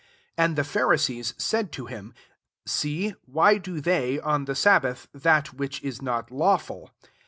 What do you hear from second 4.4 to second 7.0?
the sabbath, that which is not law ful